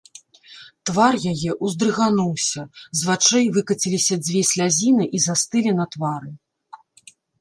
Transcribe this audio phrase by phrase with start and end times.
[0.89, 2.61] Твар яе ўздрыгануўся,
[3.01, 6.31] з вачэй выкаціліся дзве слязіны і застылі на твары.